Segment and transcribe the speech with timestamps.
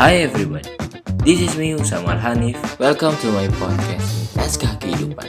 [0.00, 0.64] Hi everyone,
[1.28, 2.56] this is me Usama Hanif.
[2.80, 5.28] Welcome to my podcast Naskah Kehidupan.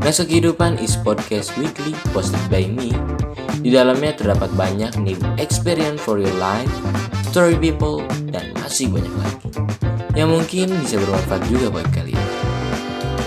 [0.00, 2.88] Naskah Kehidupan is podcast weekly posted by me.
[3.60, 6.72] Di dalamnya terdapat banyak new experience for your life,
[7.28, 8.00] story people,
[8.32, 9.52] dan masih banyak lagi
[10.16, 12.28] yang mungkin bisa bermanfaat juga buat kalian.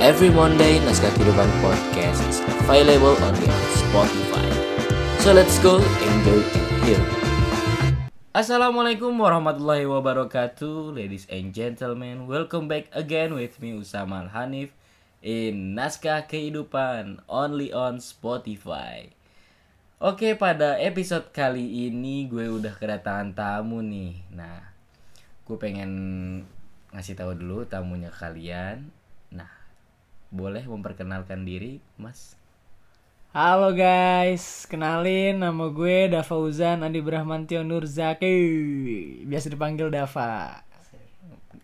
[0.02, 4.50] Every Monday, Naskah Kehidupan Podcast is available only on Spotify.
[5.22, 6.26] So let's go, and
[6.90, 7.25] hear.
[8.36, 12.28] Assalamualaikum warahmatullahi wabarakatuh Ladies and gentlemen.
[12.28, 14.76] Welcome back again with me Usama Hanif
[15.24, 19.08] In Naskah Kehidupan Only on Spotify.
[20.04, 24.20] Oke pada episode kali ini gue udah kedatangan tamu nih.
[24.36, 24.68] Nah
[25.48, 25.92] gue pengen
[26.92, 28.92] ngasih tahu dulu tamunya kalian.
[29.32, 29.48] Nah
[30.28, 32.36] boleh memperkenalkan diri mas
[33.36, 38.32] Halo guys, kenalin nama gue Dava Uzan Andi Brahmantio Nurzaki
[39.28, 40.64] Biasa dipanggil Dava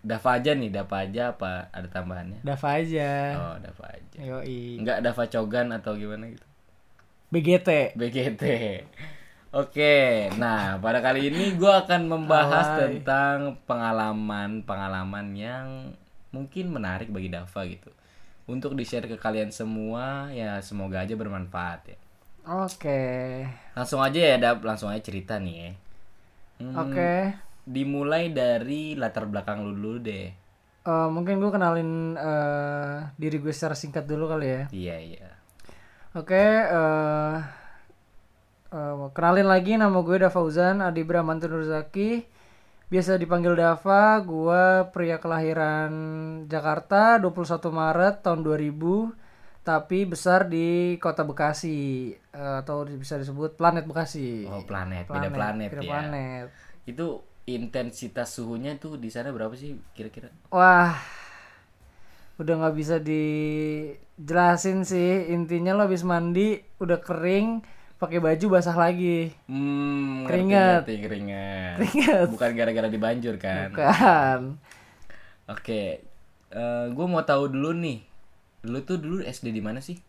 [0.04, 2.44] Dava aja nih, Dava aja apa ada tambahannya?
[2.44, 6.44] Dava aja Oh Dava aja Yoi Enggak Dava Cogan atau gimana gitu
[7.32, 8.44] BGT BGT.
[9.56, 13.00] Oke, nah pada kali ini gue akan membahas Alay.
[13.00, 15.96] tentang pengalaman-pengalaman yang
[16.36, 17.96] mungkin menarik bagi Dava gitu.
[18.50, 21.98] Untuk di-share ke kalian semua, ya semoga aja bermanfaat ya.
[22.42, 23.46] Oke
[23.78, 25.72] Langsung aja ya, Dav, langsung aja cerita nih ya.
[26.58, 27.14] Hmm, Oke
[27.70, 30.34] Dimulai dari latar belakang lu dulu deh.
[30.82, 35.30] Eh, Mungkin gue kenalin eh, diri gue secara singkat dulu kali ya Iya, iya.
[36.18, 37.36] Oke eh,
[38.74, 42.26] eh, Kenalin lagi nama gue Dava Uzan Adi Brahmantio Nurzaki
[42.92, 45.92] Biasa dipanggil Dava Gue pria kelahiran
[46.52, 53.88] Jakarta 21 Maret tahun 2000 Tapi besar di kota Bekasi eh, Atau bisa disebut planet
[53.88, 55.88] Bekasi Oh, planet, beda planet, beda ya.
[55.88, 56.46] planet.
[56.84, 60.28] Itu intensitas suhunya tuh di sana berapa sih kira-kira?
[60.52, 60.92] Wah
[62.44, 67.64] Udah nggak bisa dijelasin sih Intinya lo habis mandi Udah kering
[68.02, 70.90] pakai baju basah lagi Hmm, Keringat.
[70.90, 71.76] ngerti, keringat.
[71.78, 72.28] Keringat.
[72.34, 73.70] Bukan gara-gara dibanjur kan?
[73.70, 74.42] Kan
[75.46, 76.02] Oke,
[76.90, 78.02] gue mau tahu dulu nih.
[78.66, 80.02] Lu tuh dulu SD di mana sih?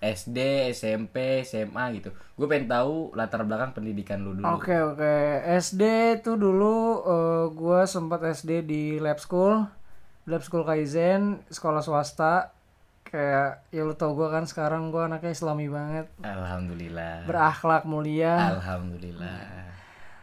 [0.00, 2.08] SD, SMP, SMA gitu.
[2.32, 4.48] Gue pengen tahu latar belakang pendidikan lu dulu.
[4.48, 5.12] Oke oke
[5.60, 5.82] SD
[6.20, 9.60] tuh dulu eh, gua sempat SD di lab school
[10.24, 12.56] lab school Kaizen sekolah swasta
[13.10, 17.26] kayak ya lu tau gua kan sekarang gua anaknya islami banget Alhamdulillah.
[17.26, 19.66] berakhlak mulia Alhamdulillah.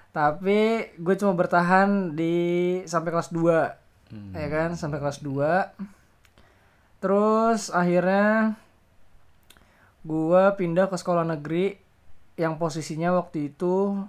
[0.10, 0.60] tapi
[0.96, 2.36] gue cuma bertahan di
[2.84, 4.32] sampai kelas 2 Hmm.
[4.32, 5.68] ya kan sampai kelas 2
[6.98, 8.56] terus akhirnya
[10.02, 11.76] gua pindah ke sekolah negeri
[12.34, 14.00] yang posisinya waktu itu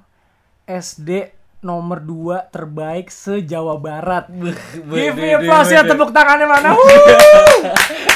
[0.63, 4.31] SD nomor 2 terbaik se Jawa Barat.
[4.31, 6.71] Give me applause ya tepuk tangannya mana?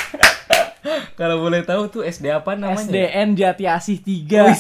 [1.13, 2.83] Kalau boleh tahu tuh SD apa namanya?
[2.83, 4.49] SDN Jati Asih 3.
[4.49, 4.59] Wih,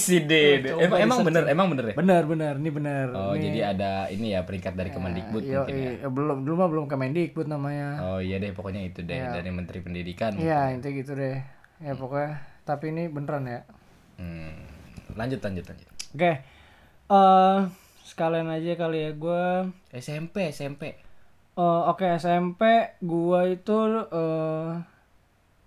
[0.79, 1.95] Emang, emang bener, emang bener ya?
[1.95, 3.07] Bener bener, ini bener.
[3.11, 5.91] Oh, Ini- jadi ada ini ya peringkat dari Kemendikbud Yo, mungkin ya.
[5.97, 7.89] iya, belum dulu mah belum Kemendikbud namanya.
[8.05, 10.35] Oh iya deh, pokoknya itu deh dari Menteri Pendidikan.
[10.35, 11.39] Iya, intinya gitu deh.
[11.79, 13.61] Ya pokoknya tapi ini beneran ya.
[14.15, 14.55] Hmm.
[15.13, 15.89] Lanjut, lanjut, lanjut.
[16.13, 16.33] Oke.
[17.05, 17.59] eh
[18.03, 20.97] sekalian aja kali ya gua SMP, SMP.
[21.53, 22.63] eh, oke SMP
[22.99, 23.77] gua itu
[24.09, 24.71] eh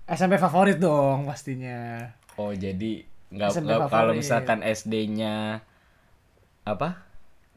[0.05, 2.13] SMP favorit dong pastinya.
[2.37, 3.01] Oh jadi
[3.33, 5.65] nggak kalau misalkan SD-nya
[6.61, 7.01] apa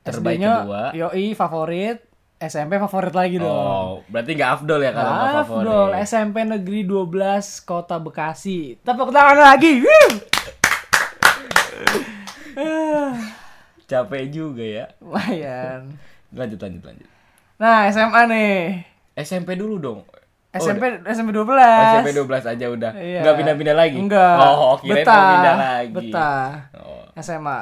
[0.00, 0.82] terbaik SD-nya kedua?
[0.96, 2.00] Yoi favorit,
[2.40, 3.52] SMP favorit lagi dong.
[3.52, 5.68] Oh berarti nggak afdol ya kalau nggak favorit?
[5.68, 8.80] Afdol, SMP Negeri 12 Kota Bekasi.
[8.80, 9.84] Tepuk tangan lagi.
[13.88, 14.88] Capek juga ya.
[15.04, 16.00] Lumayan.
[16.32, 17.08] Lanjut lanjut lanjut.
[17.60, 18.84] Nah, SMA nih.
[19.16, 20.00] SMP dulu dong.
[20.58, 21.46] Oh, SMP SMP 12.
[21.46, 22.92] Oh, SMP 12 aja udah.
[22.92, 23.20] Iya.
[23.22, 23.96] Nggak pindah-pindah lagi.
[23.96, 24.36] Enggak.
[24.42, 25.30] Oh kirain mau Betah.
[25.30, 25.92] pindah lagi.
[25.94, 26.48] Betah.
[26.74, 27.58] Oh, SMA.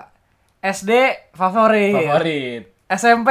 [0.64, 0.90] SD
[1.32, 1.94] favorit.
[1.94, 2.62] favorit.
[2.88, 3.30] SMP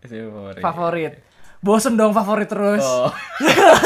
[0.00, 0.62] SMP favorit.
[0.62, 1.12] favorit.
[1.60, 2.80] Bosen dong favorit terus.
[2.80, 3.12] Oh.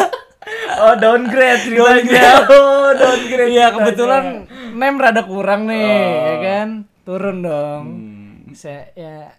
[0.84, 2.44] oh downgrade ceritanya.
[2.52, 3.50] Oh downgrade.
[3.50, 6.26] Iya, kebetulan nem rada kurang nih, Oh.
[6.28, 6.68] ya kan?
[7.02, 7.82] Turun dong.
[7.88, 8.54] Hmm.
[8.54, 9.34] Saya ya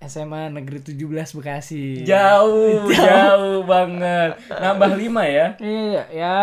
[0.00, 0.94] SMA Negeri 17
[1.34, 2.00] Bekasi.
[2.10, 4.38] Jauh, jauh banget.
[4.46, 5.46] Nambah 5 ya.
[5.58, 6.38] Iya, ya.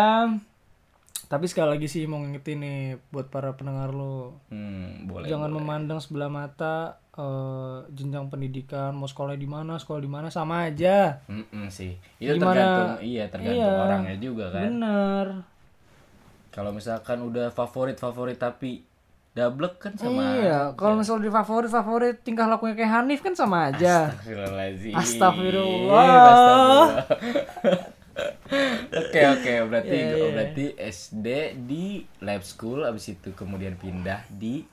[1.26, 2.78] Tapi sekali lagi sih mau ngingetin nih
[3.10, 4.38] buat para pendengar lo.
[4.46, 5.26] Hmm, boleh.
[5.26, 10.70] Jangan memandang sebelah mata eh, jenjang pendidikan, mau sekolah di mana, sekolah di mana sama
[10.70, 11.18] aja.
[11.26, 11.98] Mm-mm sih.
[12.22, 12.54] Itu Gimana?
[12.54, 13.82] tergantung iya, tergantung Iya.
[13.82, 14.62] orangnya juga kan.
[14.70, 15.26] Bener.
[16.52, 18.86] Kalau misalkan udah favorit-favorit tapi
[19.36, 23.68] double kan sama iya kalau misalnya di favorit favorit tingkah lakunya kayak Hanif kan sama
[23.68, 24.94] aja Astagfirullahaladzim.
[24.96, 26.00] Astagfirullah.
[26.00, 26.88] Astagfirullah.
[28.96, 30.28] Oke oke berarti Iya, iya.
[30.32, 31.26] berarti SD
[31.68, 34.64] di lab school abis itu kemudian pindah di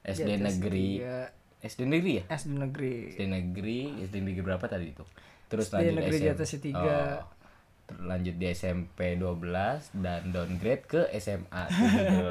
[0.00, 1.28] SD negeri Iya,
[1.60, 5.04] SD negeri ya SD negeri SD negeri SD negeri berapa tadi itu
[5.52, 6.80] terus SD lanjut negeri di atas tiga.
[6.80, 7.35] Oh.
[7.88, 9.46] Lanjut di SMP 12
[9.94, 12.26] dan downgrade ke SMA 17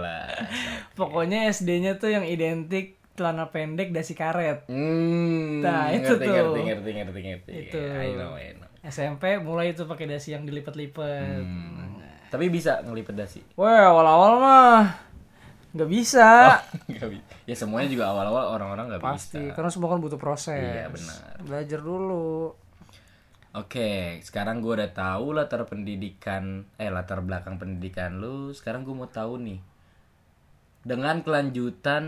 [1.00, 6.34] pokoknya SD-nya tuh yang identik celana pendek dasi karet Hmm, Nah, itu ngerti, tuh.
[6.34, 7.52] ngerti, ngerti, ngerti, ngerti.
[7.66, 7.80] Itu.
[7.80, 8.68] I know, I know.
[8.84, 12.04] SMP mulai itu pakai dasi yang dilipat-lipat Hmm.
[12.28, 13.40] Tapi bisa ngelipet dasi.
[13.56, 14.84] Wah awal-awal mah
[15.72, 16.56] nggak bisa
[16.88, 19.52] Nggak bi- ya semuanya juga awal-awal orang-orang nggak pasti bisa.
[19.54, 21.20] karena semua kan butuh proses Iya, benar.
[21.42, 22.56] belajar dulu
[23.56, 28.52] Oke, sekarang gue udah tahu latar pendidikan, eh latar belakang pendidikan lu.
[28.52, 29.64] Sekarang gue mau tahu nih,
[30.84, 32.04] dengan kelanjutan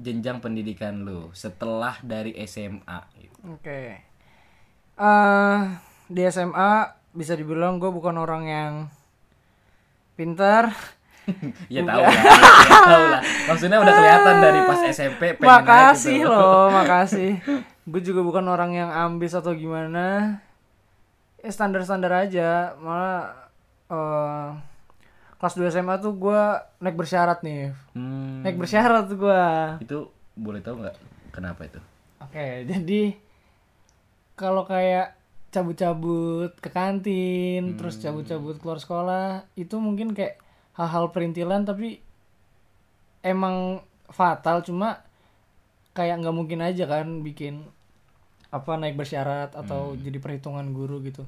[0.00, 3.00] jenjang pendidikan lu setelah dari SMA.
[3.20, 3.36] gitu.
[3.46, 4.10] oke
[5.00, 5.58] Eh,
[6.12, 6.72] di SMA
[7.16, 8.72] bisa dibilang gue bukan orang yang
[10.12, 10.76] pintar
[11.72, 13.22] ya tahu lah, ya tahu lah.
[13.48, 16.28] Maksudnya udah kelihatan dari pas SMP makasih gitu.
[16.28, 17.40] loh makasih
[17.90, 20.38] gue juga bukan orang yang ambis atau gimana.
[21.42, 22.78] Ya standar standar aja.
[22.78, 23.34] Malah
[23.90, 24.48] eh
[25.40, 26.40] kelas 2 SMA tuh gue
[26.78, 27.74] naik bersyarat nih.
[27.98, 29.42] Hmm, naik bersyarat gue.
[29.82, 30.96] Itu boleh tahu nggak
[31.34, 31.80] kenapa itu?
[32.20, 33.16] oke jadi
[34.36, 35.16] kalau kayak
[35.50, 39.26] cabut-cabut ke kantin terus cabut-cabut keluar sekolah
[39.58, 40.38] itu mungkin kayak
[40.78, 41.98] hal-hal perintilan tapi
[43.26, 44.62] emang fatal.
[44.62, 45.02] Cuma
[45.92, 47.66] kayak nggak mungkin aja kan bikin
[48.50, 51.22] apa naik bersyarat atau jadi perhitungan guru gitu.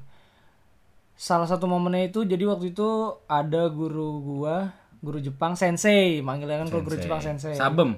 [1.15, 6.19] Salah satu momennya itu jadi waktu itu ada guru gua guru Jepang sensei.
[6.23, 7.55] Manggilnya kan kalau guru Jepang sensei.
[7.55, 7.95] Sabem.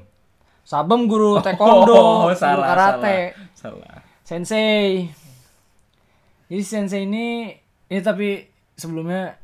[0.65, 3.37] sabem guru taekwondo Oh, guru salah, karate.
[3.53, 4.01] Salah.
[4.25, 5.05] sensei.
[6.49, 7.53] Jadi sensei ini
[7.89, 9.37] ini tapi sebelumnya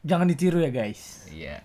[0.00, 1.60] jangan ditiru ya guys Iya.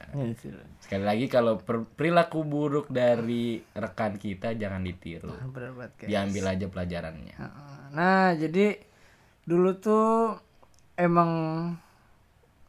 [0.77, 5.31] Sekali lagi kalau per- perilaku buruk dari rekan kita jangan ditiru.
[5.49, 7.35] bener banget guys Diambil aja pelajarannya.
[7.89, 8.75] nah jadi
[9.41, 10.35] dulu tuh
[10.93, 11.31] emang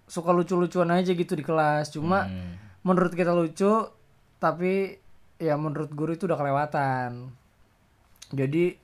[0.04, 2.54] suka lucu-lucuan aja gitu di kelas cuma Hmm.
[2.82, 3.90] menurut kita lucu
[4.36, 4.94] tapi
[5.36, 7.34] ya menurut guru itu udah kelewatan
[8.30, 8.78] jadi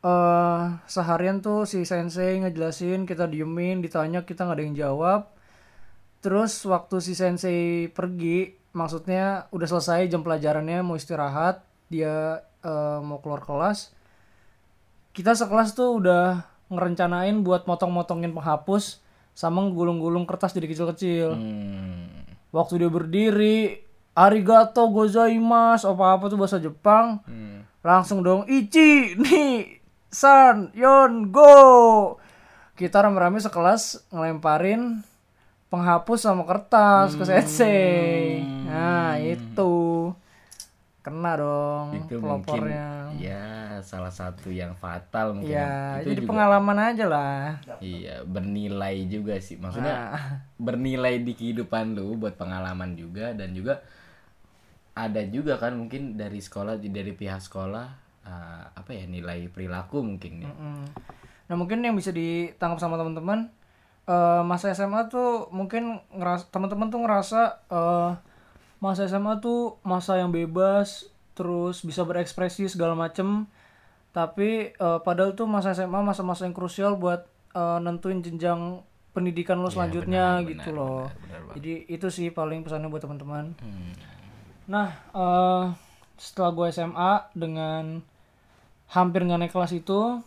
[0.00, 5.33] eh seharian tuh si sensei ngejelasin kita diemin ditanya kita nggak ada yang jawab
[6.24, 13.20] terus waktu si sensei pergi maksudnya udah selesai jam pelajarannya mau istirahat dia eh, mau
[13.20, 13.92] keluar kelas
[15.12, 16.42] kita sekelas tuh udah
[16.72, 19.04] ngerencanain buat motong-motongin penghapus
[19.36, 22.08] sama gulung-gulung kertas jadi kecil-kecil Hmm.
[22.50, 23.84] waktu dia berdiri
[24.14, 27.68] arigato gozaimasu apa apa tuh bahasa Jepang Hmm.
[27.84, 29.76] langsung dong ichi nih
[30.08, 32.16] san yon go
[32.74, 35.02] kita rame-rame sekelas ngelemparin
[35.74, 40.14] penghapus sama kertas ke sensei nah itu
[41.04, 45.52] kena dong Itu mungkin pelopornya ya salah satu yang fatal mungkin.
[45.52, 49.60] ya itu jadi juga pengalaman aja lah iya bernilai juga sih.
[49.60, 50.40] Maksudnya Nah.
[50.56, 53.84] bernilai di kehidupan lu buat pengalaman juga dan juga
[54.96, 57.86] ada juga kan mungkin dari sekolah dari pihak sekolah
[58.24, 60.48] eh, apa ya nilai perilaku mungkin ya.
[60.56, 60.84] Mm.
[61.52, 63.52] Nah mungkin yang bisa ditangkap sama teman-teman
[64.08, 68.10] eh, masa SMA tuh mungkin ngeras teman-teman tuh ngerasa eh,
[68.80, 73.48] masa SMA tuh masa yang bebas terus bisa berekspresi segala macem
[74.14, 78.84] tapi eh, padahal tuh masa SMA masa-masa yang krusial buat eh, nentuin jenjang
[79.14, 81.06] pendidikan lo selanjutnya gitu loh.
[81.54, 83.54] Jadi itu sih paling pesannya buat teman-teman.
[83.62, 83.94] Hmm.
[84.66, 85.64] Nah, eh
[86.18, 88.02] setelah gue SMA dengan
[88.90, 90.18] hampir nggak naik kelas itu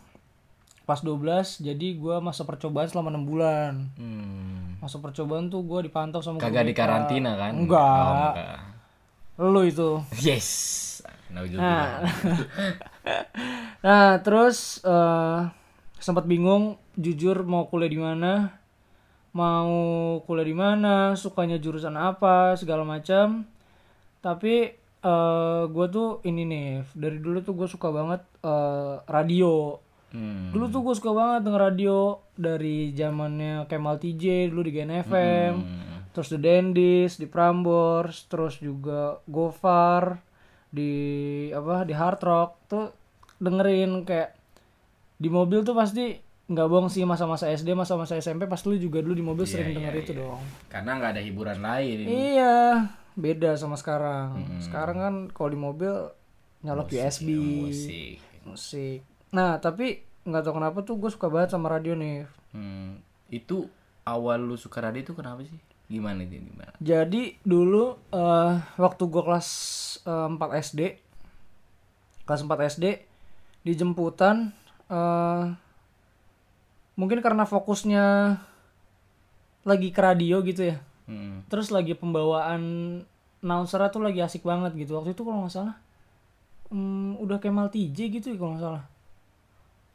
[0.88, 1.20] pas 12
[1.60, 4.80] jadi gue masa percobaan selama enam bulan Hmm.
[4.80, 7.52] masa percobaan tuh gue dipantau sama Kagak di karantina kan?
[7.52, 7.76] Enggak.
[7.76, 8.58] Oh, enggak.
[9.44, 9.90] lu itu
[10.24, 10.48] Yes.
[11.28, 11.60] Nauzubillah.
[11.60, 11.88] nah,
[13.84, 15.40] nah terus eh
[15.98, 18.32] sempat bingung jujur mau kuliah di mana
[19.30, 19.68] mau
[20.24, 23.44] kuliah di mana sukanya jurusan apa segala macam
[24.18, 29.76] tapi eh gue tuh ini nih dari dulu tuh gue suka banget eh, radio
[30.08, 30.48] Hmm.
[30.50, 31.96] dulu tuh gue suka banget denger radio
[32.32, 36.08] dari zamannya Kemal TJ dulu di Gen FM Hmm.
[36.10, 40.24] terus The Dendis di Prambors terus juga Gofar
[40.68, 40.92] di
[41.48, 42.50] apa di Hard Rock.
[42.66, 42.86] Tuh
[43.36, 44.36] dengerin kayak
[45.14, 46.16] di mobil tuh pasti
[46.48, 49.94] nggak bohong sih masa-masa SD masa-masa SMP pas lu juga dulu di mobil sering denger
[49.94, 50.40] itu dong.
[50.66, 51.96] Karena nggak ada hiburan lain.
[52.08, 52.56] iya
[53.12, 54.58] beda sama sekarang.
[54.58, 55.92] Sekarang kan kalau di mobil
[56.64, 58.16] nyolok USB musik.
[58.42, 62.96] Musik nah tapi nggak tahu kenapa tuh gue suka banget sama radio nih Hmm,
[63.28, 63.68] itu
[64.02, 69.22] awal lu suka radio itu kenapa sih gimana itu gimana Jadi dulu eh, waktu gue
[69.22, 69.48] kelas
[70.02, 70.80] eh, 4 SD,
[72.22, 72.84] kelas 4 SD
[73.60, 74.52] di jemputan,
[74.86, 75.44] eh,
[76.94, 78.36] mungkin karena fokusnya
[79.62, 81.44] lagi ke radio gitu ya, Hmm.
[81.48, 82.62] terus lagi pembawaan
[83.40, 84.96] announcer tuh lagi asik banget gitu.
[84.96, 85.76] Waktu itu kalau nggak salah,
[86.68, 88.84] hmm, udah Kemal TJ gitu ya kalau nggak salah.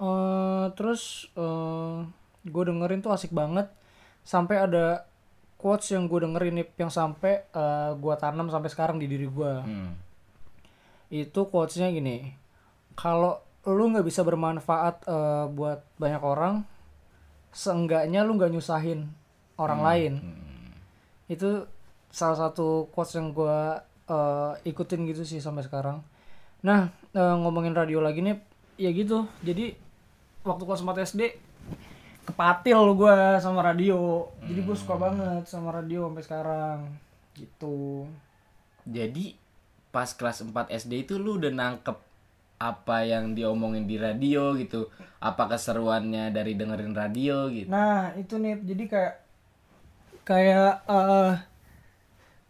[0.04, 1.32] Eh, terus
[2.44, 3.72] gue dengerin tuh asik banget,
[4.28, 5.08] sampai ada
[5.56, 9.54] quotes yang gue dengerin nih yang sampai eh, gue tanam sampai sekarang di diri gue
[9.64, 9.96] Hmm.
[11.08, 12.36] itu quotesnya gini
[13.00, 16.68] kalau lu nggak bisa bermanfaat eh, buat banyak orang
[17.56, 19.08] seenggaknya lu nggak nyusahin
[19.56, 20.14] orang lain.
[21.30, 21.70] Itu
[22.10, 23.58] salah satu quotes yang gue
[24.10, 26.04] eh, ikutin gitu sih sampai sekarang.
[26.66, 28.36] Nah eh, ngomongin radio lagi nih
[28.76, 29.30] ya gitu.
[29.46, 29.80] Jadi
[30.44, 31.22] waktu kelas 4 SD
[32.24, 34.28] kepatil gue sama radio.
[34.44, 36.80] Jadi gue suka banget sama radio sampai sekarang
[37.36, 38.08] gitu.
[38.88, 39.36] Jadi
[39.92, 41.98] pas kelas 4 SD itu lu udah nangkep
[42.64, 44.88] apa yang diomongin di radio gitu.
[45.20, 47.68] Apa keseruannya dari dengerin radio gitu.
[47.68, 49.14] Nah itu nih jadi kayak
[50.24, 51.36] kayak eh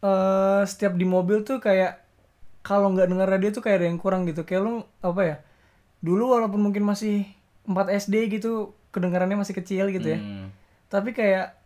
[0.05, 2.05] eh, setiap di mobil tuh kayak
[2.61, 4.45] kalau nggak denger radio tuh kayak ada yang kurang gitu.
[4.45, 5.37] Kayak lu apa ya?
[6.05, 7.25] Dulu walaupun mungkin masih
[7.63, 10.19] 4 SD gitu kedengarannya masih kecil gitu ya.
[10.19, 10.53] Hmm.
[10.91, 11.57] tapi kayak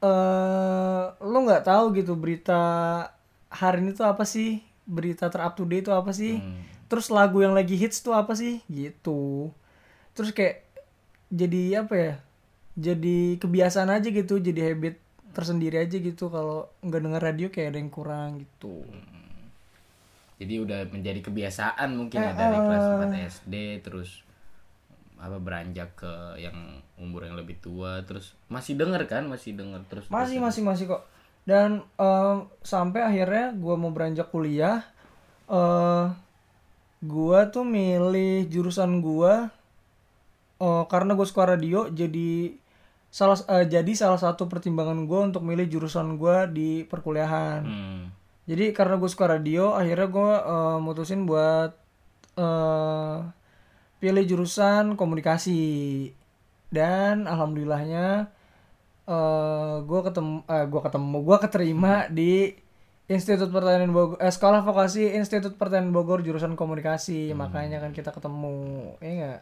[0.00, 2.60] eh lu nggak tahu gitu berita
[3.52, 4.64] hari ini tuh apa sih?
[4.88, 6.40] Berita terup to date itu apa sih?
[6.40, 6.64] Hmm.
[6.90, 8.64] terus lagu yang lagi hits tuh apa sih?
[8.66, 9.52] Gitu.
[10.16, 10.66] Terus kayak
[11.30, 12.14] jadi apa ya?
[12.74, 14.98] Jadi kebiasaan aja gitu jadi habit
[15.36, 16.26] tersendiri aja gitu.
[16.32, 18.82] Kalau nggak denger radio kayak ada yang kurang gitu.
[20.40, 24.24] Jadi udah menjadi kebiasaan mungkin ya dari kelas 4 SD terus
[25.20, 30.08] apa beranjak ke yang umur yang lebih tua terus masih denger kan masih denger terus
[30.08, 31.04] masih masih masih kok.
[31.44, 34.80] Dan eh, sampai akhirnya gua mau beranjak kuliah
[35.50, 36.06] eh
[37.04, 39.52] gua tuh milih jurusan gua
[40.60, 42.56] eh, karena gue suka radio jadi
[43.12, 47.60] salah eh, jadi salah satu pertimbangan gua untuk milih jurusan gua di perkuliahan.
[47.64, 48.04] Hmm.
[48.48, 51.76] jadi karena gue suka radio akhirnya gue eh, mutusin buat
[52.40, 53.39] eh
[54.00, 55.60] pilih jurusan komunikasi
[56.72, 58.32] dan alhamdulillahnya
[59.10, 62.32] eh gue ketemu eh gue ketemu gue keterima di
[63.10, 68.54] Institut Pertanian Bogor eh, Sekolah Vokasi Institut Pertanian Bogor jurusan komunikasi makanya kan kita ketemu
[69.02, 69.40] ya enggak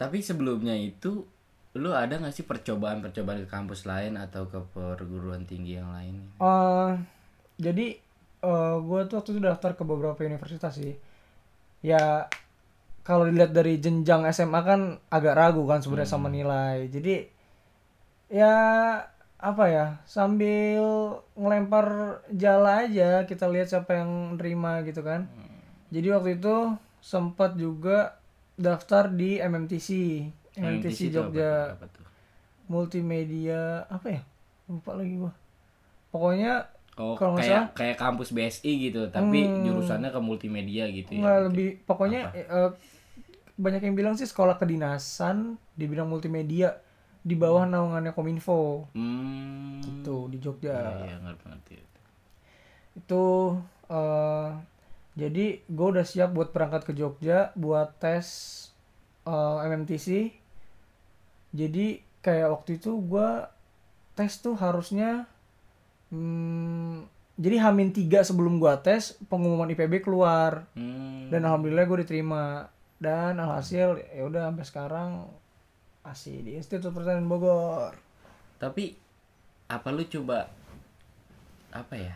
[0.00, 1.22] Tapi sebelumnya itu
[1.72, 6.20] lu ada gak sih percobaan-percobaan ke kampus lain atau ke perguruan tinggi yang lain?
[6.36, 6.90] Eh,
[7.56, 7.86] jadi
[8.42, 10.92] eh gue tuh waktu itu daftar ke beberapa universitas sih.
[11.80, 12.28] Ya
[13.02, 14.80] kalau dilihat dari jenjang SMA kan
[15.10, 16.86] agak ragu kan sebenarnya sama nilai.
[16.90, 17.26] Jadi
[18.32, 18.54] ya
[19.42, 25.26] apa ya sambil ngelempar jala aja kita lihat siapa yang nerima gitu kan.
[25.90, 28.16] Jadi waktu itu sempat juga
[28.54, 29.88] daftar di MMTC,
[30.54, 31.54] MMTC, apa Jogja?
[31.74, 32.02] Apa tuh?
[32.70, 34.22] multimedia apa ya
[34.70, 35.32] lupa lagi gua
[36.08, 41.24] pokoknya Oh, Kalau kayak kayak kampus BSI gitu, tapi jurusannya ke multimedia gitu ya.
[41.24, 42.70] nggak lebih pokoknya eh,
[43.54, 46.76] banyak yang bilang sih sekolah kedinasan di bidang multimedia
[47.22, 48.90] di bawah naungannya Kominfo.
[48.92, 49.80] Hmm.
[49.80, 51.00] itu di Jogja.
[51.00, 51.74] Iya, ngerti ngerti.
[52.92, 53.24] itu
[53.88, 54.48] eh
[55.12, 58.26] jadi gue udah siap buat berangkat ke Jogja buat tes
[59.24, 60.28] eh, MMTC
[61.52, 61.86] jadi
[62.20, 63.28] kayak waktu itu gue
[64.12, 65.24] tes tuh harusnya
[66.12, 71.26] hmm, jadi hamin tiga sebelum gue tes pengumuman IPB keluar Hmm.
[71.28, 75.10] dan alhamdulillah gue diterima dan alhasil ya udah sampai sekarang
[76.02, 77.94] masih di Institut Pertanian Bogor
[78.56, 78.94] Tapi
[79.66, 80.46] apa lu coba
[81.70, 82.14] apa ya?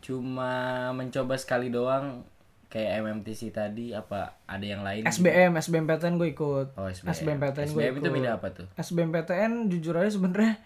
[0.00, 0.50] Cuma
[0.90, 2.24] mencoba sekali doang
[2.66, 5.04] kayak MMTC tadi apa ada yang lain?
[5.04, 7.12] SBM SBMPTN gue ikut Oh, SBM.
[7.12, 8.16] SBMPTN gue SBM itu ikut.
[8.16, 8.66] beda apa tuh?
[8.74, 10.58] SBMPTN jujur aja sebenarnya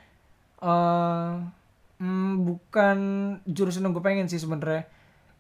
[0.59, 1.31] eh
[2.03, 2.99] mm, bukan
[3.47, 4.91] jurusan yang gue pengen sih sebenarnya.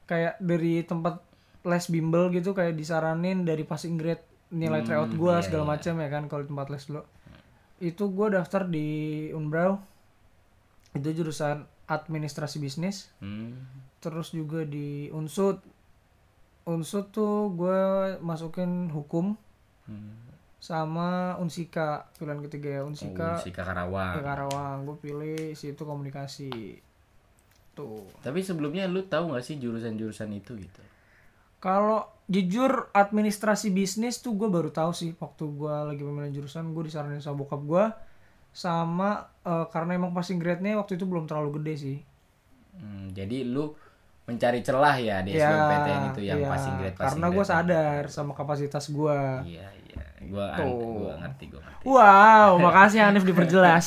[0.06, 1.18] Kayak dari tempat
[1.66, 6.26] les bimbel gitu kayak disaranin dari passing grade nilai tryout gue segala macam ya kan
[6.26, 7.02] kalau tempat les dulu
[7.82, 8.86] itu gue daftar di
[9.34, 9.82] Unbrau
[10.94, 13.10] itu jurusan administrasi bisnis.
[13.18, 13.58] Hmm.
[14.02, 15.62] terus juga di unsut.
[16.66, 17.80] Unsut tuh gue
[18.18, 19.38] masukin hukum.
[19.86, 20.31] Hmm.
[20.68, 21.08] Sama
[21.44, 24.22] unsika pilihan ketiga ya unsika Oh, si Karawang.
[24.26, 26.50] Karawang gue pilih situ komunikasi
[27.76, 30.82] tuh Tapi sebelumnya lu tahu nggak sih jurusan-jurusan itu gitu?
[31.62, 32.00] Kalau
[32.34, 37.22] jujur administrasi bisnis tuh gue baru tahu sih waktu gue lagi pemilihan jurusan gue disaranin
[37.22, 37.84] sama bokap gue
[38.64, 39.10] sama
[39.46, 41.96] eh, karena emang passing grade-nya waktu itu belum terlalu gede sih.
[42.72, 43.76] Hmm, jadi lu
[44.28, 46.48] mencari celah ya di Ya, SBMPTN itu yang iya.
[46.48, 49.18] passing grade passing Karena gue sadar sama kapasitas gue.
[49.44, 49.81] Iya iya,
[50.30, 51.82] gua gua ngerti gua ngerti.
[51.88, 53.86] Wow, makasih Hanif diperjelas.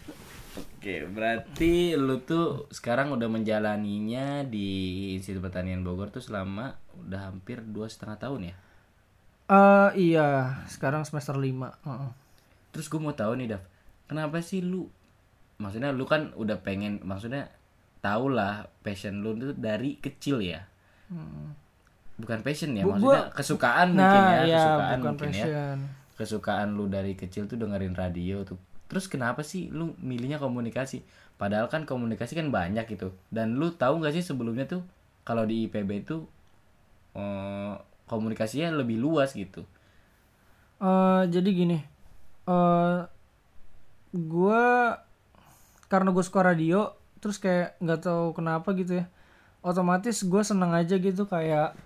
[0.86, 7.58] Oke, berarti lu tuh sekarang udah menjalaninya di Institut Pertanian Bogor tuh selama udah hampir
[7.66, 8.56] dua setengah tahun ya.
[9.46, 11.42] Eh iya, sekarang semester 5
[11.86, 12.10] Heeh.
[12.74, 13.62] Terus gue mau tahu nih, Dav,
[14.10, 14.86] kenapa sih lu,
[15.58, 17.50] maksudnya lu kan udah pengen, maksudnya
[17.98, 20.66] tau lah passion lu tuh dari kecil ya.
[22.16, 25.44] Bukan passion ya, Bu- maksudnya kesukaan mungkin Nah, ya, iya, kesukaan bukan mungkin ya.
[25.44, 25.76] passion.
[26.16, 28.56] Kesukaan lu dari kecil tuh dengerin radio tuh.
[28.88, 31.04] Terus kenapa sih lu milihnya komunikasi?
[31.36, 33.12] Padahal kan komunikasi kan banyak gitu.
[33.28, 34.80] Dan lu tahu nggak sih sebelumnya tuh
[35.22, 36.24] kalau di IPB itu
[37.12, 37.74] eh,
[38.06, 39.64] komunikasinya lebih luas gitu.
[40.78, 41.78] Eh, jadi gini,
[42.46, 42.98] eh
[44.12, 44.62] gue
[45.86, 49.06] karena gue suka radio, terus kayak nggak tahu kenapa gitu ya,
[49.60, 51.76] otomatis gue seneng aja gitu kayak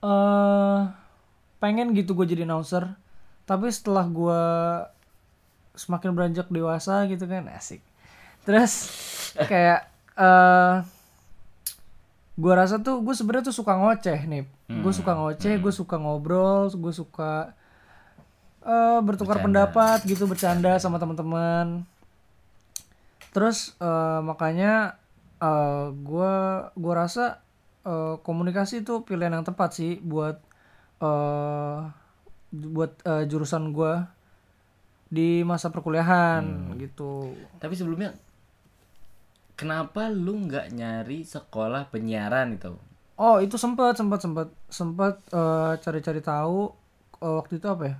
[0.00, 0.80] eh
[1.60, 2.96] pengen gitu gue jadi announcer.
[3.44, 4.42] Tapi setelah gue
[5.76, 7.80] semakin beranjak dewasa gitu kan asik.
[8.44, 8.88] Terus
[9.50, 10.74] kayak eh
[12.40, 14.44] gue rasa tuh gue sebenarnya tuh suka ngoceh nih.
[14.70, 17.52] Gue suka ngoceh, gue suka ngobrol, gue suka
[18.60, 21.88] eh bertukar pendapat gitu bercanda sama teman-teman
[23.32, 25.00] terus eh, makanya
[25.40, 27.40] eh, gua gua rasa
[27.84, 30.36] eh, komunikasi itu pilihan yang tepat sih buat
[31.00, 31.78] eh
[32.50, 34.10] buat eh, jurusan gua
[35.10, 37.34] di masa perkuliahan gitu.
[37.58, 38.14] Tapi sebelumnya
[39.58, 42.74] kenapa lu nggak nyari sekolah penyiaran itu?
[43.20, 46.72] oh itu sempat sempat sempat sempat eh, cari-cari tahu
[47.20, 47.96] eh, waktu itu apa ya?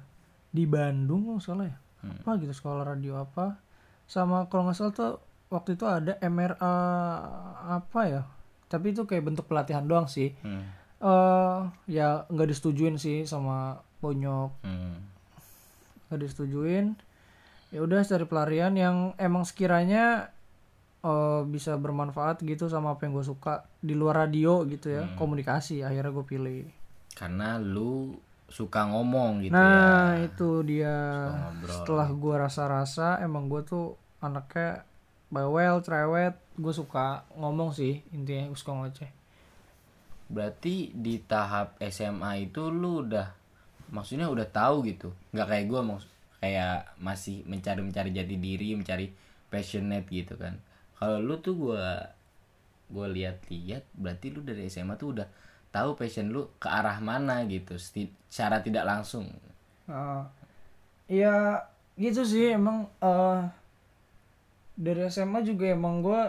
[0.51, 1.77] Di Bandung nggak salah ya?
[2.01, 3.61] Apa gitu sekolah radio apa?
[4.09, 5.13] Sama kalau nggak salah tuh
[5.53, 6.77] waktu itu ada MRA
[7.77, 8.23] apa ya
[8.71, 10.33] tapi itu kayak bentuk pelatihan doang sih.
[10.47, 10.79] Hmm.
[11.01, 14.63] eh ya nggak disetujuin sih sama bonyok.
[14.63, 15.03] Hmm.
[16.09, 16.95] nggak disetujuin.
[17.75, 20.31] Ya udah cari pelarian yang emang sekiranya
[21.03, 25.83] eh, bisa bermanfaat gitu sama apa yang gue suka di luar radio gitu ya komunikasi
[25.83, 26.63] akhirnya gue pilih.
[27.19, 28.15] Karena lu
[28.51, 29.59] suka ngomong gitu ya.
[29.59, 30.99] nah itu dia.
[31.67, 34.85] Setelah gue rasa-rasa emang gue tuh anaknya
[35.31, 39.11] bawel cerewet gue suka ngomong sih intinya gue suka ngoceh
[40.31, 43.35] Berarti di tahap SMA itu lu udah
[43.91, 45.11] maksudnya udah tahu gitu.
[45.35, 45.99] nggak kayak gua mau
[46.39, 49.11] kayak masih mencari-mencari jati diri, mencari
[49.51, 50.55] passionate gitu kan.
[51.03, 52.15] Kalau lu tuh gua
[52.87, 55.27] gua lihat-lihat berarti lu dari SMA tuh udah
[55.75, 59.27] tahu passion lu ke arah mana gitu secara tidak langsung.
[59.91, 60.23] Uh,
[61.11, 61.59] ya
[61.99, 63.43] gitu sih emang eh
[64.79, 66.23] dari SMA juga emang gue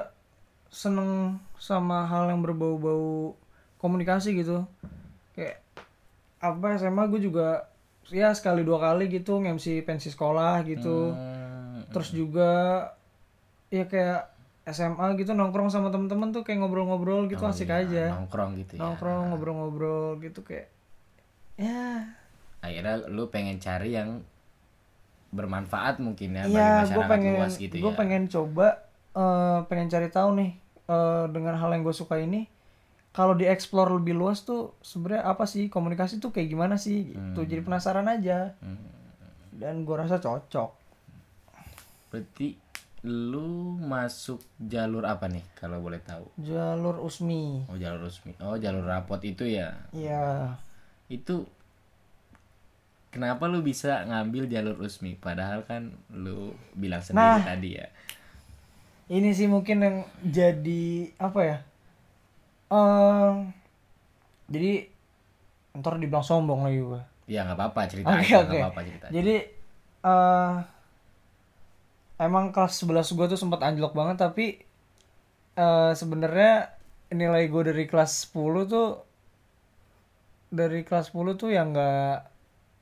[0.72, 3.36] seneng sama hal yang berbau-bau
[3.78, 4.64] komunikasi gitu.
[5.36, 5.60] Kayak
[6.42, 7.68] apa SMA gue juga
[8.10, 11.14] ya sekali dua kali gitu nge-MC pensi sekolah gitu.
[11.14, 12.52] Hmm, terus juga
[13.68, 14.32] ya kayak
[14.72, 18.16] SMA gitu nongkrong sama temen-temen tuh kayak ngobrol-ngobrol gitu asik aja.
[18.16, 18.80] nongkrong gitu ya.
[18.82, 20.72] nongkrong ngobrol-ngobrol gitu kayak
[21.60, 22.16] ya.
[22.62, 24.22] Akhirnya lu pengen cari yang
[25.32, 27.98] bermanfaat mungkin ya bagi Iya, gue masyarakat pengen, luas gitu gue ya.
[27.98, 28.68] pengen coba,
[29.16, 30.52] eh, pengen cari tahu nih
[30.92, 32.52] eh, dengan hal yang gue suka ini,
[33.12, 37.12] kalau dieksplor lebih luas tuh sebenarnya apa sih komunikasi tuh kayak gimana sih?
[37.12, 38.56] Gitu, jadi penasaran aja.
[38.60, 38.80] Hmm.
[39.52, 40.72] Dan gue rasa cocok.
[42.08, 42.56] Berarti
[43.02, 46.28] lu masuk jalur apa nih kalau boleh tahu?
[46.38, 48.38] Jalur Usmi, Oh jalur resmi.
[48.46, 49.74] Oh jalur rapot itu ya.
[49.90, 50.54] ya
[51.10, 51.50] Itu
[53.10, 55.18] kenapa lu bisa ngambil jalur resmi?
[55.18, 57.44] Padahal kan lu bilang sendiri Nah.
[57.44, 57.88] tadi ya.
[59.12, 61.58] Ini sih mungkin yang jadi apa ya?
[62.72, 63.32] eh
[64.48, 64.72] jadi
[65.76, 67.02] ntar dibilang sombong lagi gue.
[67.28, 68.60] Ya nggak apa-apa cerita aja, nggak oke.
[68.64, 69.06] apa-apa cerita.
[69.12, 69.36] Jadi
[70.02, 70.54] eh
[72.22, 74.46] emang kelas 11 gue tuh sempat anjlok banget tapi
[75.58, 76.52] eh sebenarnya
[77.12, 78.88] nilai gue dari kelas 10 tuh
[80.52, 82.16] dari kelas 10 tuh yang nggak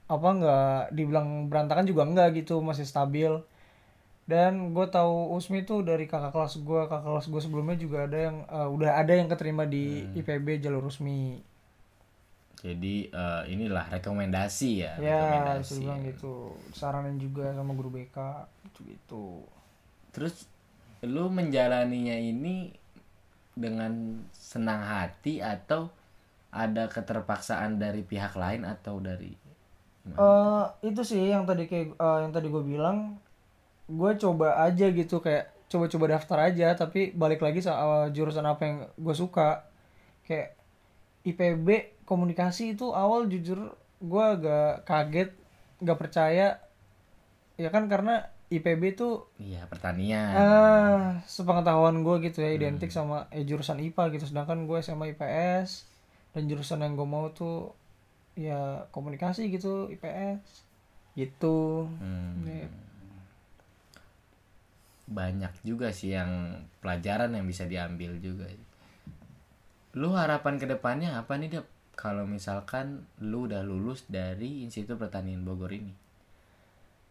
[0.10, 3.30] apa nggak dibilang berantakan juga enggak gitu masih stabil
[4.30, 8.30] dan gue tahu Usmi tuh dari kakak kelas gue kakak kelas gue sebelumnya juga ada
[8.30, 11.42] yang eh, udah ada yang keterima di IPB jalur Usmi.
[12.62, 14.94] Jadi eh, inilah rekomendasi ya.
[15.02, 15.82] ya rekomendasi.
[15.82, 16.54] dibilang gitu.
[16.78, 18.18] Saranin juga sama guru BK
[18.70, 19.26] gitu gitu.
[20.14, 20.46] Terus
[21.02, 22.70] lu menjalaninya ini
[23.58, 25.90] dengan senang hati atau
[26.54, 29.34] ada keterpaksaan dari pihak lain atau dari
[30.10, 33.18] eh itu sih yang tadi kayak eh, yang tadi gue bilang
[33.90, 38.78] gue coba aja gitu kayak coba-coba daftar aja tapi balik lagi soal jurusan apa yang
[38.94, 39.66] gue suka.
[40.26, 40.54] Kayak
[41.26, 45.30] IPB komunikasi itu awal jujur gue agak kaget
[45.82, 46.62] nggak percaya.
[47.60, 50.34] Ya kan karena IPB tuh iya pertanian.
[50.34, 54.26] Ah sepengetahuan gue gitu ya identik sama eh, jurusan IPA gitu.
[54.30, 55.86] Sedangkan gue SMA IPS
[56.34, 57.74] dan jurusan yang gue mau tuh
[58.38, 60.70] ya komunikasi gitu IPS
[61.18, 61.90] gitu.
[62.00, 62.48] Hmm.
[62.48, 62.66] Nih,
[65.10, 68.46] banyak juga sih yang pelajaran yang bisa diambil juga.
[69.98, 71.68] Lu harapan ke depannya apa nih Dap?
[72.00, 75.92] kalau misalkan lu udah lulus dari Institut Pertanian Bogor ini.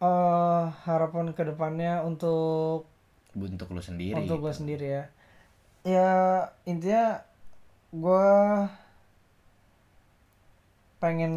[0.01, 2.89] Eh harapan ke depannya untuk
[3.37, 5.03] untuk lu sendiri untuk gue sendiri ya.
[5.85, 6.11] Ya
[6.65, 7.21] intinya
[7.93, 8.33] gue
[10.97, 11.33] pengen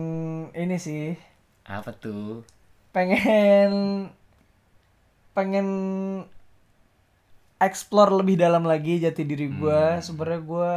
[0.57, 1.13] ini sih.
[1.69, 2.49] Apa tuh?
[2.97, 4.09] Pengen
[5.37, 5.69] pengen
[7.63, 10.73] explore lebih dalam lagi jati diri gue sebenarnya gue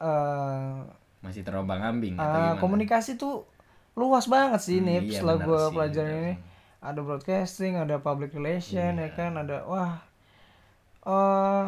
[0.00, 0.74] eh,
[1.20, 2.58] masih terombang ambing atau ah, gimana?
[2.58, 3.44] komunikasi tuh
[3.92, 6.34] luas banget sih Hmm, nih iya setelah gue pelajarin ini.
[6.80, 9.04] ada broadcasting ada public relation Iya.
[9.04, 9.32] ya kan?
[9.36, 9.92] Ada wah
[11.02, 11.66] eh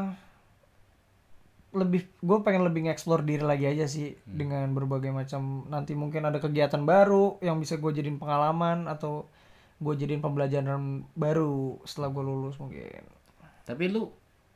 [1.72, 4.36] lebih gue pengen lebih nge-explore diri lagi aja sih Hmm.
[4.36, 9.24] dengan berbagai macam nanti mungkin ada kegiatan baru yang bisa gue jadiin pengalaman atau
[9.76, 13.02] gue jadiin pembelajaran baru setelah gue lulus mungkin.
[13.62, 14.12] Tapi lu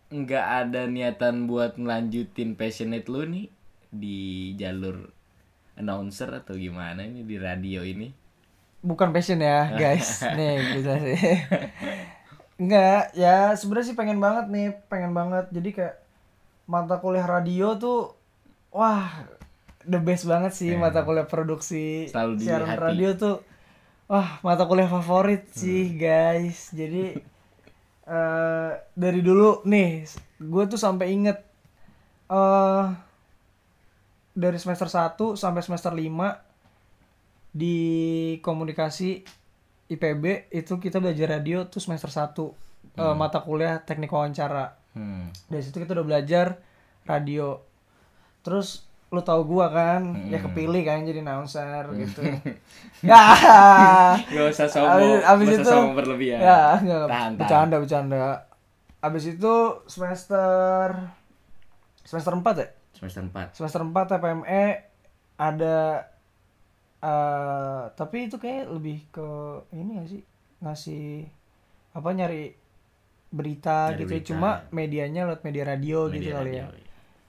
[0.07, 3.47] nggak ada niatan buat ngelanjutin passionate lu nih
[3.91, 4.19] di
[4.55, 5.11] jalur
[5.75, 8.15] announcer atau gimana ini di radio ini
[8.81, 11.19] bukan passion ya guys nih bisa sih
[12.57, 15.53] Enggak, ya sebenarnya sih pengen banget nih, pengen banget.
[15.53, 16.01] Jadi kayak
[16.65, 18.17] mata kuliah radio tuh
[18.73, 19.13] wah
[19.85, 22.81] the best banget sih mata kuliah produksi Selalu siaran hati.
[22.81, 23.37] radio tuh
[24.09, 26.73] wah mata kuliah favorit sih guys.
[26.73, 27.21] Jadi
[28.07, 30.07] eh dari dulu nih
[30.39, 31.39] gue tuh sampai inget
[32.31, 32.87] eh
[34.37, 36.47] dari semester 1 sampai semester 5
[37.57, 37.79] di
[38.45, 39.25] komunikasi
[39.89, 42.37] IPB itu kita belajar radio tuh semester 1
[43.01, 44.77] eh, mata kuliah teknik wawancara.
[44.93, 45.49] hmm.
[45.49, 46.61] Dari situ kita udah belajar
[47.09, 47.61] radio.
[48.45, 52.27] Terus lu tahu gua kan, ya kepilih kan jadi announcer gitu.
[53.07, 53.23] ya.
[54.19, 57.33] Gak usah Abis, abis itu berlebihan Ya, enggak, Tahan, tahan.
[57.39, 58.25] bercanda bercanda.
[58.99, 59.55] Abis itu
[59.87, 60.91] semester
[62.03, 62.69] semester 4 ya?
[62.97, 64.65] semester 4 semester 4 TPME
[65.37, 65.79] ada
[66.97, 69.29] eh tapi itu kayak lebih ke
[69.71, 70.23] ini gak sih
[70.59, 71.29] ngasih
[71.93, 72.57] apa nyari
[73.29, 74.29] berita Nyari gitu berita.
[74.33, 76.86] cuma medianya lewat media radio gitu Media kali radio, ya iya.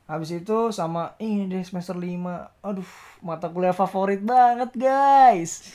[0.08, 5.68] Habis itu sama ini deh semester 5 aduh mata kuliah favorit banget guys.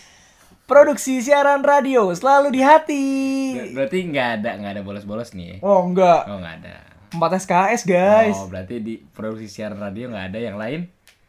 [0.65, 3.07] Produksi siaran radio selalu di hati.
[3.53, 5.57] Ber- berarti nggak ada nggak ada bolos-bolos nih ya?
[5.61, 6.77] oh enggak oh nggak ada.
[7.13, 8.37] 4 SKS guys.
[8.41, 10.81] Oh berarti di produksi siaran radio nggak ada yang lain?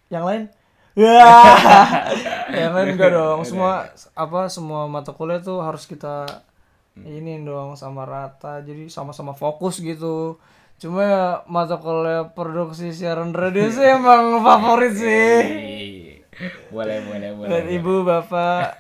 [0.08, 0.44] Yang lain?
[0.96, 1.28] Ya.
[2.64, 3.40] Yang lain enggak dong.
[3.44, 6.24] Semua apa semua mata kuliah tuh harus kita
[7.04, 8.64] ini dong sama rata.
[8.64, 10.40] Jadi sama-sama fokus gitu
[10.82, 17.50] cuma ya mata kuliah produksi siaran radio sih emang favorit sih Ih, boleh boleh boleh
[17.50, 18.76] dan ibu bapak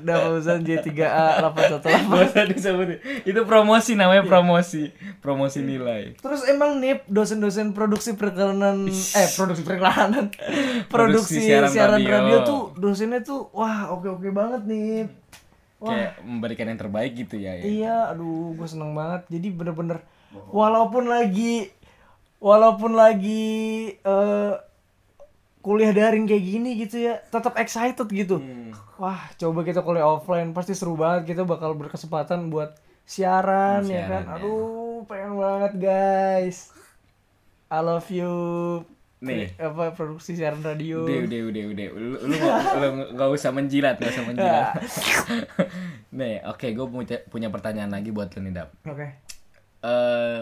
[0.00, 2.98] Dafauzan J3A 818 Gak usah disebutin.
[3.28, 4.88] Itu promosi namanya promosi.
[5.20, 6.16] Promosi nilai.
[6.16, 10.32] Terus emang nih dosen-dosen produksi periklanan eh produksi periklanan
[10.92, 12.16] produksi siaran siaran, radio.
[12.16, 12.38] radio.
[12.44, 15.08] tuh dosennya tuh wah oke-oke banget nih.
[15.84, 17.60] Kayak memberikan yang terbaik gitu ya.
[17.60, 17.64] ya.
[17.64, 19.28] Iya, aduh gue seneng banget.
[19.28, 20.00] Jadi bener-bener
[20.46, 21.70] walaupun lagi
[22.36, 23.44] walaupun lagi
[23.94, 24.54] eh,
[25.58, 28.36] kuliah daring kayak gini gitu ya, tetap excited gitu.
[28.36, 28.76] Hmm.
[28.94, 31.24] Wah, coba kita kuliah offline pasti seru banget.
[31.26, 34.22] Kita bakal berkesempatan buat siaran, Hmm, ya kan.
[34.22, 34.34] siaran, ya.
[34.36, 36.68] Aduh, pengen banget guys.
[37.66, 38.34] I love you.
[39.18, 39.56] Nih.
[39.56, 41.00] apa produksi siaran radio.
[41.02, 41.86] Udah, udah, udah, udah.
[41.90, 44.68] Lu, lu, nggak- lu nggak usah menjilat, nggak usah menjilat.
[46.20, 48.68] nih, oke, gue punya, punya pertanyaan lagi buat lu nih, Dap.
[48.84, 49.23] Oke.
[49.84, 50.40] Eh,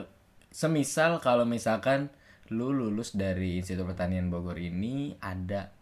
[0.55, 2.07] semisal kalau misalkan
[2.55, 5.73] lu lulus dari Institut Pertanian Bogor ini ada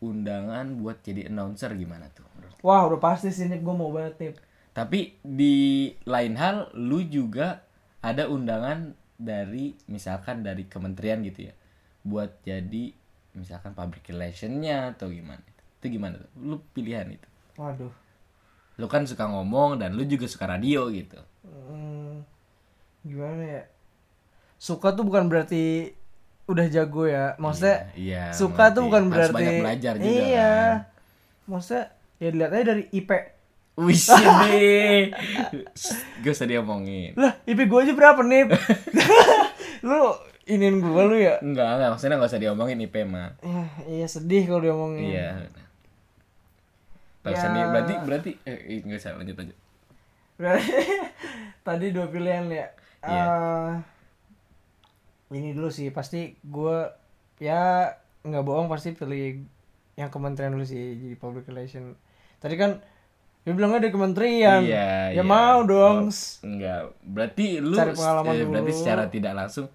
[0.00, 2.24] undangan buat jadi announcer gimana tuh?
[2.64, 4.32] Wah, udah pasti sih gue mau banget nih.
[4.72, 7.60] Tapi di lain hal lu juga
[8.00, 11.54] ada undangan dari misalkan dari kementerian gitu ya
[12.00, 12.96] buat jadi
[13.36, 15.44] misalkan public relationnya atau gimana
[15.76, 17.28] itu gimana tuh lu pilihan itu
[17.60, 17.92] Waduh.
[18.80, 22.20] lu kan suka ngomong dan lu juga suka radio gitu Hmm,
[23.02, 23.62] gimana ya?
[24.56, 25.96] Suka tuh bukan berarti
[26.44, 30.76] udah jago ya maksudnya Iya, suka tuh bukan Harus berarti banyak belajar juga iya kan.
[31.46, 31.84] maksudnya
[32.18, 33.10] ya dilihat aja dari IP
[33.76, 33.96] Wih
[34.44, 35.02] deh.
[36.20, 37.14] Gak usah diomongin.
[37.14, 38.50] lah IP gue aja berapa nih
[39.86, 40.10] lu
[40.44, 41.88] inin gue lu ya Enggak, enggak.
[41.94, 43.38] Maksudnya gak usah diomongin IP mah.
[43.38, 45.30] Ya, iya sedih kalau diomongin Iya.
[47.20, 47.38] Tahu Ya.
[47.38, 47.66] sendiri.
[47.70, 48.30] Berarti, berarti.
[48.42, 49.56] Eh, enggak usah lanjut lanjut.
[50.34, 50.72] Berarti
[51.68, 52.66] tadi dua pilihan ya.
[53.00, 53.24] Iya.
[55.30, 56.76] Eh, ini dulu sih pasti gue
[57.38, 57.88] ya
[58.20, 59.40] nggak bohong pasti pilih
[59.96, 61.96] yang kementerian dulu sih jadi public relation.
[62.38, 62.80] Tadi kan
[63.40, 64.60] dia bilangnya dari kementerian.
[64.60, 65.22] Iya, ya iya.
[65.24, 66.08] mau dong.
[66.08, 66.92] Oh, enggak.
[67.00, 68.80] Berarti lu Cari pengalaman eh, berarti dulu.
[68.80, 69.66] secara tidak langsung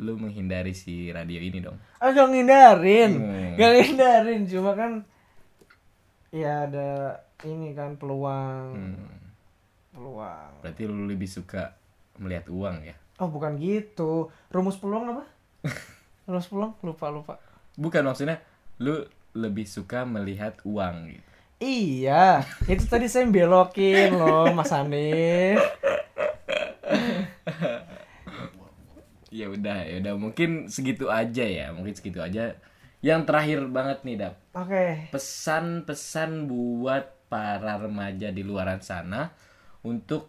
[0.00, 1.76] lu menghindari si radio ini dong.
[2.00, 3.52] Ah gak ngindarin, Hmm.
[3.60, 5.04] gak ngindarin cuma kan
[6.30, 6.88] ya ada
[7.44, 9.20] ini kan peluang, Hmm.
[9.92, 10.64] peluang.
[10.64, 11.76] Berarti lu lebih suka
[12.20, 12.94] melihat uang ya?
[13.16, 15.24] Oh bukan gitu, rumus peluang apa?
[16.30, 17.34] rumus peluang lupa lupa.
[17.80, 18.38] Bukan maksudnya
[18.78, 19.02] lu
[19.32, 21.28] lebih suka melihat uang gitu.
[21.60, 22.40] Iya,
[22.72, 25.60] itu tadi saya belokin loh, Mas Hanif.
[29.30, 32.58] Ya udah, ya udah mungkin segitu aja ya, mungkin segitu aja.
[32.98, 34.34] Yang terakhir banget nih, Dap.
[34.58, 39.30] Oke, Pesan-pesan buat para remaja di luaran sana
[39.86, 40.26] untuk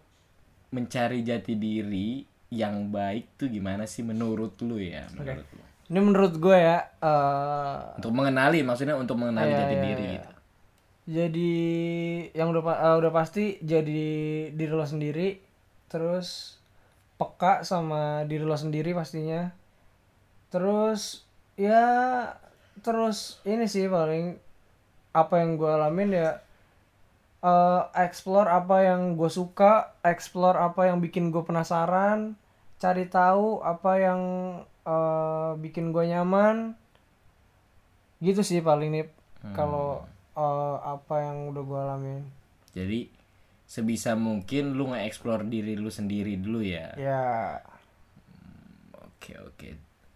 [0.71, 5.63] mencari jati diri yang baik tuh gimana sih menurut lu ya, menurut lu?
[5.91, 10.13] ini menurut gue ya, eh, Untuk mengenali, maksudnya untuk mengenali Iya, jati iya, diri iya.
[10.15, 10.29] gitu.
[11.11, 11.53] jadi
[12.31, 14.03] yang udah eh, udah pasti jadi
[14.51, 15.39] diri lo sendiri,
[15.87, 16.55] terus
[17.19, 19.51] peka sama diri lo sendiri pastinya.
[20.51, 21.23] Terus
[21.59, 21.83] ya
[22.81, 24.39] terus ini sih paling
[25.11, 26.39] apa yang gue alamin ya
[27.41, 32.37] eh explore apa yang gue suka, explore apa yang bikin gue penasaran,
[32.77, 34.21] cari tahu apa yang
[34.85, 36.77] eh, bikin gue nyaman.
[38.21, 39.05] Gitu sih paling nih
[39.57, 40.05] kalau
[40.37, 42.21] eh, apa yang udah gue alamin.
[42.77, 42.99] Jadi
[43.65, 46.93] sebisa mungkin lu nge-explore diri lu sendiri dulu ya.
[46.99, 47.23] Ya,
[49.21, 49.69] Oke oke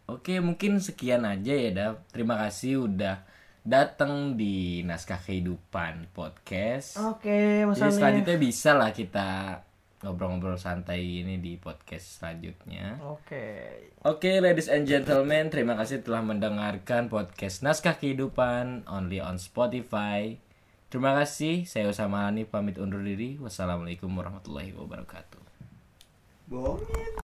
[0.09, 2.09] oke mungkin sekian aja ya Dap.
[2.09, 3.21] Terima kasih udah
[3.65, 7.01] datang di naskah kehidupan podcast.
[7.01, 9.58] oke Mas Jadi selanjutnya bisa lah kita
[10.06, 13.01] ngobrol-ngobrol santai ini di podcast selanjutnya.
[13.01, 13.73] Oke.
[14.06, 20.38] Oke ladies and gentlemen terima kasih telah mendengarkan podcast naskah kehidupan only on Spotify.
[20.93, 23.41] Terima kasih saya Usama Hanif pamit undur diri.
[23.41, 25.41] Wassalamualaikum warahmatullahi wabarakatuh.
[26.45, 27.06] Bohongin.